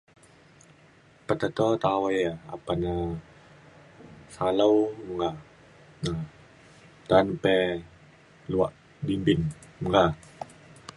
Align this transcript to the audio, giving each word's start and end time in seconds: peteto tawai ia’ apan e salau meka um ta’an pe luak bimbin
peteto 1.25 1.65
tawai 1.83 2.15
ia’ 2.21 2.31
apan 2.55 2.81
e 2.93 2.95
salau 4.35 4.75
meka 5.05 5.29
um 6.09 6.19
ta’an 7.07 7.27
pe 7.41 7.53
luak 8.51 8.73
bimbin 9.05 9.41